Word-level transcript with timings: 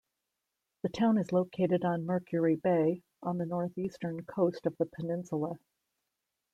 The 0.81 0.89
town 0.89 1.19
is 1.19 1.31
located 1.31 1.85
on 1.85 2.07
Mercury 2.07 2.55
Bay, 2.55 3.03
on 3.21 3.37
the 3.37 3.45
northeastern 3.45 4.25
coast 4.25 4.65
of 4.65 4.75
the 4.77 4.87
peninsula. 4.87 5.59